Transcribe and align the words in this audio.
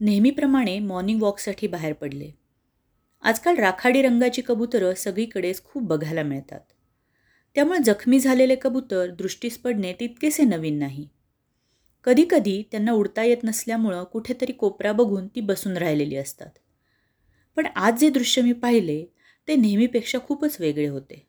नेहमीप्रमाणे 0.00 0.78
मॉर्निंग 0.78 1.22
वॉकसाठी 1.22 1.66
बाहेर 1.66 1.92
पडले. 1.92 2.30
आजकाल 3.22 3.56
राखाडी 3.56 4.02
रंगाची 4.02 4.42
कबुतरं 4.46 4.94
सगळीकडेच 4.94 5.64
खूप 5.64 5.82
बघायला 5.82 6.22
मिळतात. 6.22 6.60
त्यामुळे 7.54 7.78
जखमी 7.84 8.20
झालेले 8.20 8.56
कबूतर 8.62 9.10
दृष्टीस 9.10 9.58
पडणे 9.58 9.92
तितकेसे 9.92 10.44
नवीन 10.44 10.78
नाही. 10.78 11.08
कधीकधी 12.04 12.62
त्यांना 12.70 12.92
उडता 12.92 13.22
येत 13.22 13.36
नसल्यामुळं 13.44 14.04
कुठेतरी 14.04 14.52
कोपरा 14.52 14.92
बघून 14.92 15.28
ती 15.28 15.40
बसून 15.40 15.76
राहिलेली 15.76 16.16
असतात. 16.16 16.50
पण 17.56 17.66
आज 17.76 18.00
जे 18.00 18.10
दृश्य 18.10 18.42
मी 18.42 18.52
पाहिले 18.52 19.04
ते 19.48 19.56
नेहमीपेक्षा 19.56 20.18
खूपच 20.26 20.56
वेगळे 20.60 20.88
होते. 20.88 21.26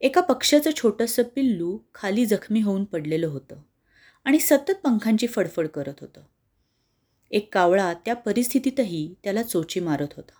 एका 0.00 0.20
पक्ष्याचं 0.20 0.70
छोटंसं 0.76 1.22
पिल्लू 1.22 1.78
खाली 1.94 2.26
जखमी 2.26 2.60
होऊन 2.60 2.84
पडलेलं 2.84 3.26
होतं 3.26 3.56
आणि 4.24 4.38
सतत 4.38 4.74
पंखांची 4.84 5.26
फडफड 5.26 5.66
करत 5.66 5.94
होतं. 6.00 6.20
एक 7.32 7.54
कावळा 7.54 7.94
त्या 7.94 8.14
परिस्थितीतही 8.14 9.14
त्याला 9.24 9.42
चोची 9.42 9.80
मारत 9.80 10.08
होता. 10.16 10.32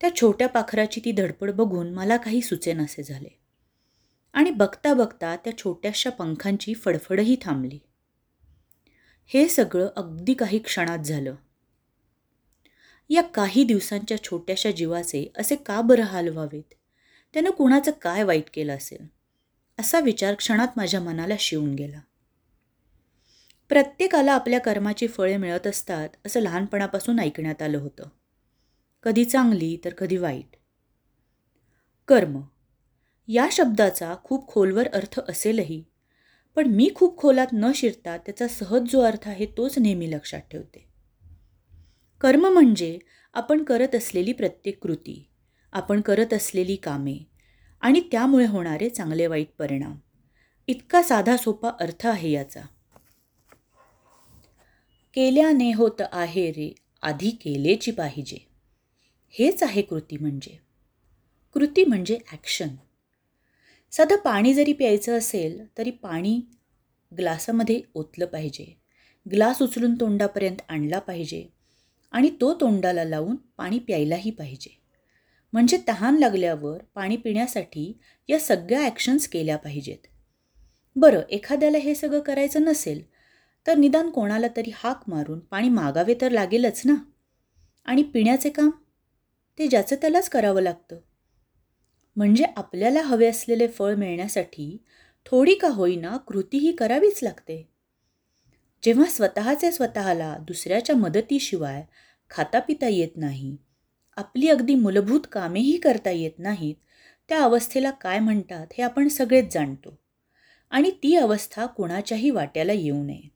त्या 0.00 0.16
छोट्या 0.16 0.48
पाखराची 0.48 1.00
ती 1.04 1.12
धडपड 1.12 1.50
बघून 1.50 1.94
मला 1.94 2.16
काही 2.16 2.40
सुचेनासे 2.40 3.02
झाले. 3.02 3.38
आणि 4.32 4.50
बघता 4.50 4.94
बघता 4.94 5.36
त्या 5.36 5.58
छोट्याशा 5.58 6.10
पंखांची 6.10 6.74
फडफडही 6.74 7.36
थांबली. 7.42 7.78
हे 9.26 9.48
सगळं 9.48 9.88
अगदी 9.96 10.34
काही 10.34 10.58
क्षणात 10.58 10.98
झालं. 10.98 11.34
या 13.08 13.22
काही 13.22 13.64
दिवसांच्या 13.64 14.22
छोट्याशा 14.22 14.70
जीवाचे 14.70 15.32
असे 15.38 15.56
का 15.56 15.80
बरं 15.80 16.02
हाल 16.02 16.28
व्हावेत? 16.28 16.74
त्यानं 17.32 17.50
कुणाचं 17.50 17.90
काय 17.90 18.22
वाईट 18.22 18.44
केलं 18.54 18.76
असेल? 18.76 19.06
असा 19.78 20.00
विचार 20.00 20.34
क्षणात 20.34 20.68
माझ्या 20.76 21.00
मनाला 21.00 21.34
शिवून 21.38 21.74
गेला. 21.74 22.00
प्रत्येकाला 23.68 24.32
आपल्या 24.32 24.60
कर्माची 24.60 25.06
फळे 25.06 25.36
मिळत 25.36 25.66
असतात 25.66 26.08
असं 26.26 26.40
लहानपणापासून 26.40 27.20
ऐकण्यात 27.20 27.62
आलं 27.62 27.78
होतं. 27.78 28.08
कधी 29.02 29.24
चांगली 29.24 29.76
तर 29.84 29.92
कधी 29.92 30.16
वाईट. 30.16 30.56
कर्म. 32.08 32.40
या 33.28 33.48
शब्दाचा 33.52 34.14
खूप 34.24 34.48
खोलवर 34.48 34.88
अर्थ 34.88 35.20
असेलही 35.28 35.84
पण 36.54 36.66
मी 36.66 36.90
खूप 36.94 37.18
खोलात 37.18 37.46
न 37.52 37.70
शिरता 37.74 38.16
त्याचा 38.16 38.48
सहज 38.48 38.82
जो 38.92 39.00
अर्थ 39.00 39.28
आहे 39.28 39.46
तोच 39.46 39.78
नेहमी 39.78 40.10
लक्षात 40.10 40.40
ठेवते. 40.40 40.88
कर्म 42.20 42.46
म्हणजे 42.46 42.98
आपण 43.34 43.64
करत 43.64 43.94
असलेली 43.94 44.32
प्रत्येक 44.32 44.82
कृती 44.82 45.28
आपण 45.72 46.00
करत 46.00 46.34
असलेली 46.34 46.76
कामे 46.76 47.18
आणि 47.80 48.00
त्यामुळे 48.12 48.46
होणारे 48.46 48.88
चांगले 48.88 49.26
वाईट 49.26 49.48
परिणाम. 49.58 49.96
इतका 50.66 51.02
साधा 51.02 51.36
सोपा 51.36 51.70
अर्थ 51.80 52.06
आहे 52.06 52.30
याचा. 52.30 52.60
केल्याने 55.16 55.72
होत 55.72 56.02
आहे 56.12 56.50
रे 56.50 56.74
आधी 57.02 57.30
केलेची 57.30 57.90
पाहिजे. 57.90 58.36
हेच 59.30 59.62
आहे 59.62 59.82
कृती 59.82 60.16
म्हणजे. 60.16 60.58
कृती 61.54 61.84
म्हणजे 61.84 62.18
ॲक्शन 62.32 62.68
साधं 63.92 64.16
पाणी 64.16 64.54
जरी 64.54 64.72
प्यायचं 64.72 65.18
असेल 65.18 65.78
तरी 65.78 65.90
पाणी 65.90 66.40
ग्लासामध्ये 67.18 67.82
ओतलं 67.94 68.26
पाहिजे. 68.26 68.76
ग्लास 69.30 69.62
उचलून 69.62 69.94
तोंडापर्यंत 69.94 70.56
आणला 70.68 70.98
पाहिजे. 70.98 71.46
आणि 72.12 72.30
तो 72.30 72.54
तोंडाला 72.54 73.04
लावून 73.04 73.36
पाणी 73.56 73.78
प्यायलाही 73.78 74.30
पाहिजे. 74.30 74.80
म्हणजे 75.52 75.78
तहान 75.88 76.18
लागल्यावर 76.18 76.78
पाणी 76.94 77.16
पिण्यासाठी 77.16 77.98
या 78.28 78.38
सगळ्या 78.38 78.84
ॲक्शन्स 78.84 79.28
केल्या 79.28 79.56
पाहिजेत. 79.56 80.06
बरं 80.96 81.22
एखाद्याला 81.30 81.78
हे 81.78 81.94
सगळं 81.94 82.20
करायचं 82.20 82.62
नसेल 82.62 83.15
तर 83.66 83.76
निदान 83.76 84.10
कोणाला 84.10 84.46
तरी 84.56 84.70
हाक 84.74 85.02
मारून 85.06 85.38
पाणी 85.38 85.68
मागावे 85.68 86.14
तर 86.20 86.30
लागेलच 86.30 86.82
ना? 86.84 86.94
आणि 87.84 88.02
पिण्याचे 88.02 88.50
काम? 88.50 88.70
ते 89.58 89.66
ज्याचं 89.66 89.96
त्यालाच 89.96 90.28
करावं 90.28 90.60
लागतं. 90.60 90.98
म्हणजे 92.16 92.44
आपल्याला 92.56 93.02
हवे 93.02 93.26
असलेले 93.26 93.68
फळ 93.68 93.94
मिळण्यासाठी 93.94 94.84
थोडी 95.26 95.54
का 95.54 95.68
होईना 95.68 96.16
कृतीही 96.16 96.72
करावीच 96.72 97.18
लागते. 97.22 97.68
जेव्हा 98.82 99.06
स्वतःचे 99.06 99.72
स्वतःला 99.72 100.36
दुसऱ्याच्या 100.40 100.96
मदतीशिवाय 100.96 101.84
खाता 102.30 102.60
पिता 102.60 102.88
येत 102.88 103.16
नाही 103.16 103.56
आपली 104.16 104.48
अगदी 104.48 104.74
मूलभूत 104.74 105.20
कामेही 105.32 105.76
करता 105.76 106.10
येत 106.10 106.38
नाहीत 106.38 106.74
त्या 107.28 107.42
अवस्थेला 107.42 107.90
काय 107.90 108.18
म्हणतात 108.18 108.66
हे 108.78 108.82
आपण 108.82 109.08
सगळेच 109.08 109.54
जाणतो. 109.54 109.98
आणि 110.70 110.90
ती 110.90 111.16
अवस्था 111.16 111.66
कोणाच्याही 111.66 112.30
वाट्याला 112.30 112.72
येऊ 112.72 113.02
नये. 113.02 113.35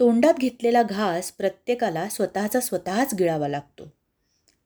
तोंडात 0.00 0.34
घेतलेला 0.34 0.82
घास 0.82 1.32
प्रत्येकाला 1.32 2.08
स्वतःचा 2.08 2.60
स्वतःच 2.60 3.14
गिळावा 3.14 3.48
लागतो. 3.48 3.92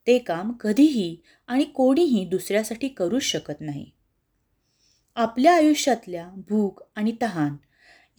ते 0.06 0.18
काम 0.18 0.52
कधीही 0.52 1.16
आणि 1.46 1.64
कोणीही 1.64 2.24
दुसऱ्यासाठी 2.24 2.88
करूच 2.88 3.22
शकत 3.22 3.60
नाही. 3.60 3.90
आपल्या 5.16 5.54
आयुष्यातल्या 5.54 6.30
भूक 6.48 6.82
आणि 6.96 7.12
तहान 7.22 7.56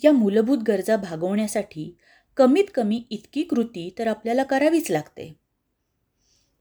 या 0.04 0.12
मूलभूत 0.12 0.58
गरजा 0.68 0.98
भागवण्यासाठी 0.98 1.98
कमीत 2.38 2.64
कमी 2.76 3.04
इतकी 3.10 3.44
कृती 3.44 3.96
तर 4.00 4.08
आपल्याला 4.08 4.44
करावीच 4.44 4.92
लागते. 4.92 5.40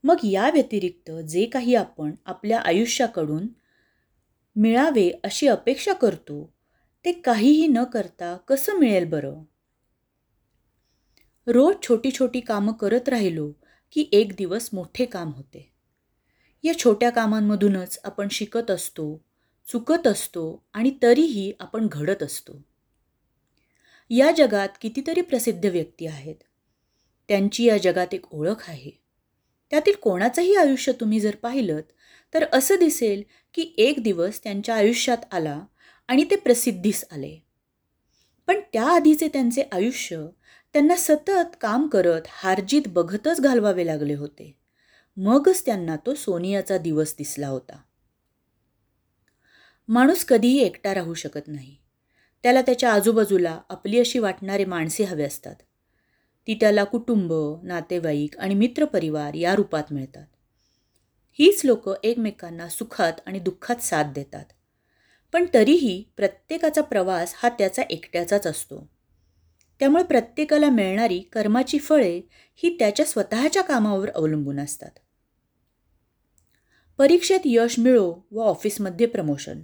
मग 0.04 0.16
या 0.24 0.50
व्यतिरिक्त 0.50 1.10
जे 1.10 1.46
काही 1.46 1.74
आपण 1.74 2.14
आपल्या 2.24 2.60
आयुष्याकडून 2.60 3.46
मिळावे 4.56 5.10
अशी 5.24 5.46
अपेक्षा 5.46 5.92
करतो 5.92 6.52
ते 7.04 7.12
काहीही 7.12 7.66
न 7.66 7.84
करता 7.84 8.36
कसं 8.36 8.78
मिळेल 8.78 9.04
बरं? 9.04 9.42
रोज 11.50 11.76
छोटी 11.82 12.10
छोटी 12.10 12.40
कामं 12.40 12.72
करत 12.72 13.08
राहिलो 13.08 13.52
की 13.92 14.08
एक 14.12 14.32
दिवस 14.32 14.70
मोठे 14.72 15.04
काम 15.04 15.30
होते. 15.30 15.72
या 16.62 16.78
छोट्या 16.78 17.10
कामांमधूनच 17.10 18.00
आपण 18.04 18.28
शिकत 18.30 18.70
असतो 18.70 19.24
चुकत 19.68 20.06
असतो 20.06 20.64
आणि 20.72 20.92
तरीही 21.02 21.52
आपण 21.60 21.86
घडत 21.92 22.22
असतो. 22.22 22.64
या 24.10 24.32
जगात 24.32 24.68
कितीतरी 24.80 25.20
प्रसिद्ध 25.20 25.66
व्यक्ती 25.66 26.06
आहेत. 26.06 26.34
त्यांची 27.28 27.64
या 27.64 27.78
जगात 27.78 28.14
एक 28.14 28.34
ओळख 28.34 28.70
आहे. 28.70 28.90
त्यातील 29.70 29.94
कोणाचंही 29.94 30.54
आयुष्य 30.54 30.92
तुम्ही 30.92 31.20
जर 31.20 31.36
पाहिलं 31.36 31.80
तर 32.34 32.44
असं 32.52 32.74
दिसेल 32.78 33.22
की 33.54 33.74
एक 33.78 34.02
दिवस 34.02 34.42
त्यांच्या 34.42 34.74
आयुष्यात 34.74 35.18
आला 35.32 35.64
आणि 36.08 36.24
ते 36.24 36.36
प्रसिद्धीस 36.36 37.04
आले. 37.10 37.44
पण 38.46 38.60
त्याआधीचे 38.72 39.28
त्यांचे 39.28 39.62
आयुष्य 39.72 40.26
त्यांना 40.78 40.96
सतत 40.96 41.56
काम 41.60 41.88
करत 41.88 42.22
हारजीत 42.28 42.82
बघतच 42.86 43.40
घालवावे 43.40 43.86
लागले 43.86 44.14
होते. 44.14 44.58
मगच 45.16 45.66
त्यांना 45.66 45.96
तो 45.96 46.14
सोनियाचा 46.14 46.78
दिवस 46.78 47.14
दिसला 47.18 47.48
होता. 47.48 47.76
माणूस 49.88 50.24
कधीही 50.24 50.58
एकटा 50.58 50.94
राहू 50.94 51.14
शकत 51.14 51.40
नाही. 51.46 51.76
त्याला 52.42 52.62
त्याच्या 52.62 52.92
आजूबाजूला 52.92 53.60
आपली 53.68 54.00
अशी 54.00 54.18
वाटणारे 54.18 54.64
माणसे 54.64 55.04
हवे 55.04 55.24
असतात. 55.24 55.54
ती 56.46 56.54
त्याला 56.54 56.84
कुटुंब 56.84 57.32
नातेवाईक 57.62 58.38
आणि 58.38 58.54
मित्रपरिवार 58.54 59.34
या 59.34 59.54
रूपात 59.54 59.84
मिळतात. 59.90 60.26
हीच 61.32 61.60
लोक 61.64 61.90
एकमेकांना 62.04 62.68
सुखात 62.68 63.12
आणि 63.26 63.38
दुःखात 63.38 63.76
साथ 63.76 64.04
देतात. 64.04 64.46
पण 65.32 65.44
तरीही 65.54 66.04
प्रत्येकाचा 66.16 66.82
प्रवास 66.82 67.34
हा 67.36 67.48
त्याचा 67.48 67.82
एकट्याचाच 67.82 68.46
असतो. 68.46 68.97
त्यामुळे 69.80 70.04
प्रत्येकाला 70.04 70.70
मिळणारी 70.70 71.18
कर्माची 71.18 71.78
फळे 71.78 72.20
ही 72.54 72.76
त्याच्या 72.78 73.06
स्वतःच्या 73.06 73.62
कामावर 73.62 74.10
अवलंबून 74.10 74.60
असतात. 74.60 74.90
परीक्षेत 76.98 77.40
यश 77.44 77.78
मिळो 77.78 78.14
व 78.30 78.40
ऑफिसमध्ये 78.40 79.06
प्रमोशन. 79.06 79.60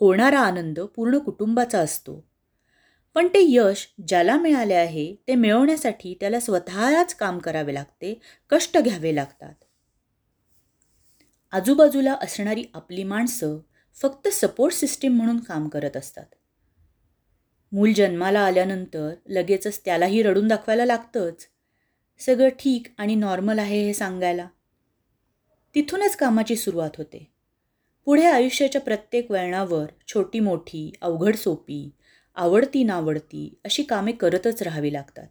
होणारा 0.00 0.40
आनंद 0.40 0.80
पूर्ण 0.80 1.18
कुटुंबाचा 1.18 1.78
असतो. 1.78 2.24
पण 3.14 3.26
ते 3.26 3.38
यश 3.42 3.88
ज्याला 4.08 4.36
मिळाले 4.36 4.74
आहे 4.74 5.14
ते 5.28 5.34
मिळवण्यासाठी 5.34 6.16
त्याला 6.20 6.40
स्वतःलाच 6.40 7.14
काम 7.14 7.38
करावे 7.38 7.74
लागते 7.74 8.20
कष्ट 8.50 8.78
घ्यावे 8.78 9.14
लागतात. 9.14 9.54
आजूबाजूला 11.52 12.12
असणारी 12.12 12.64
आपली 12.74 13.04
माणसं 13.04 13.58
फक्त 13.94 14.28
सपोर्ट 14.28 14.74
सिस्टीम 14.74 15.16
म्हणून 15.16 15.40
काम 15.40 15.68
करत 15.68 15.96
असतात. 15.96 16.26
मूल 17.72 17.92
जन्माला 17.92 18.40
आल्यानंतर 18.40 19.14
लगेचच 19.28 19.80
त्यालाही 19.84 20.22
रडून 20.22 20.48
दाखवायला 20.48 20.84
लागतंच. 20.84 21.46
सगळं 22.18 22.48
ठीक 22.48 22.86
आणि 22.98 23.14
नॉर्मल 23.14 23.58
आहे 23.58 23.86
हे 23.86 23.94
सांगायला. 23.94 24.48
तिथूनच 25.74 26.16
कामाची 26.16 26.56
सुरुवात 26.56 26.90
होते. 26.98 27.30
पुढे 28.04 28.24
आयुष्याच्या 28.24 28.80
प्रत्येक 28.80 29.30
वळणावर 29.30 29.86
छोटी 30.08 30.40
मोठी 30.40 30.92
अवघड 31.00 31.36
सोपी 31.36 31.90
आवडती 32.34 32.84
नावडती 32.84 33.58
अशी 33.64 33.82
कामे 33.82 34.12
करतच 34.12 34.62
राहावी 34.62 34.92
लागतात. 34.92 35.26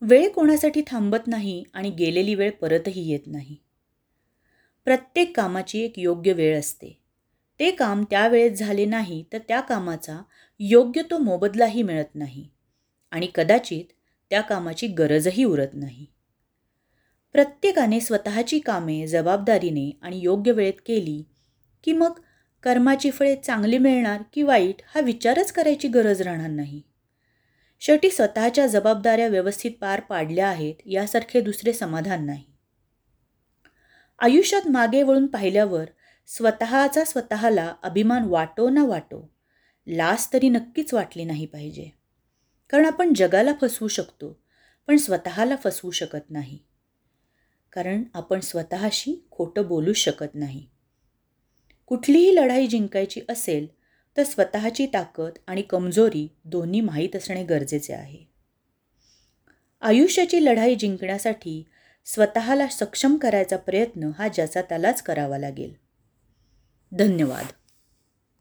वेळ 0.00 0.28
कोणासाठी 0.28 0.82
थांबत 0.86 1.26
नाही 1.26 1.64
आणि 1.72 1.90
गेलेली 1.90 2.34
वेळ 2.34 2.50
परतही 2.50 3.12
येत 3.12 3.20
नाही. 3.26 3.56
प्रत्येक 4.84 5.36
कामाची 5.36 5.80
एक 5.80 5.92
योग्य 5.96 6.32
वेळ 6.32 6.58
असते. 6.58 7.03
ते 7.58 7.70
काम 7.70 8.04
त्यावेळेत 8.10 8.50
झाले 8.50 8.84
नाही 8.84 9.24
तर 9.32 9.38
त्या 9.38 9.60
कामाचा 9.60 10.22
योग्य 10.58 11.02
तो 11.02 11.18
मोबदलाही 11.18 11.82
मिळत 11.82 12.14
नाही. 12.14 12.48
आणि 13.10 13.28
कदाचित 13.34 13.84
त्या 14.30 14.40
कामाची 14.40 14.86
गरजही 14.86 15.44
उरत 15.44 15.68
नाही. 15.72 16.06
प्रत्येकाने 17.32 18.00
स्वतःची 18.00 18.58
कामे 18.58 19.06
जबाबदारीने 19.06 19.98
आणि 20.02 20.20
योग्य 20.22 20.52
वेळेत 20.52 20.80
केली 20.86 21.22
की 21.84 21.92
मग 21.92 22.20
कर्माची 22.62 23.10
फळे 23.10 23.36
चांगली 23.36 23.78
मिळणार 23.78 24.22
की 24.32 24.42
वाईट 24.42 24.82
हा 24.94 25.00
विचारच 25.00 25.52
करायची 25.52 25.88
गरज 25.88 26.22
राहणार 26.22 26.50
नाही. 26.50 26.82
शेवटी 27.80 28.10
स्वतःच्या 28.10 28.66
जबाबदाऱ्या 28.66 29.28
व्यवस्थित 29.28 29.70
पार 29.80 30.00
पाडल्या 30.00 30.48
आहेत 30.48 30.74
यासारखे 30.86 31.40
दुसरे 31.40 31.72
समाधान 31.72 32.26
नाही. 32.26 32.44
आयुष्यात 34.18 34.68
मागे 34.68 35.02
वळून 35.02 35.26
पाहिल्यावर 35.26 35.84
स्वतःचा 36.26 37.04
स्वतःला 37.04 37.74
अभिमान 37.82 38.24
वाटो 38.24 38.68
ना 38.70 38.84
वाटो 38.84 39.30
लास 39.86 40.32
तरी 40.32 40.48
नक्कीच 40.48 40.94
वाटली 40.94 41.24
नाही 41.24 41.46
पाहिजे. 41.46 41.90
कारण 42.70 42.86
आपण 42.86 43.12
जगाला 43.16 43.52
फसवू 43.60 43.88
शकतो 43.88 44.40
पण 44.86 44.96
स्वतःला 44.96 45.56
फसवू 45.56 45.90
शकत 45.90 46.30
नाही. 46.30 46.58
कारण 47.72 48.02
आपण 48.14 48.40
स्वतःशी 48.40 49.28
खोटं 49.30 49.66
बोलू 49.66 49.92
शकत 49.92 50.34
नाही. 50.34 50.66
कुठलीही 51.86 52.36
लढाई 52.36 52.66
जिंकायची 52.66 53.20
असेल 53.28 53.66
तर 54.16 54.22
स्वतःची 54.22 54.86
ताकद 54.86 55.30
आणि 55.46 55.62
कमजोरी 55.62 56.28
दोन्ही 56.44 56.80
माहीत 56.80 57.16
असणे 57.16 57.44
गरजेचे 57.44 57.92
आहे. 57.92 58.24
आयुष्याची 59.80 60.44
लढाई 60.44 60.74
जिंकण्यासाठी 60.74 61.64
स्वतःला 62.04 62.66
सक्षम 62.66 63.16
करायचा 63.16 63.56
प्रयत्न 63.56 64.10
हा 64.18 64.28
ज्याचा 64.28 64.62
त्यालाच 64.62 65.02
करावा 65.02 65.38
लागेल. 65.38 65.83
धन्यवाद. 66.92 67.52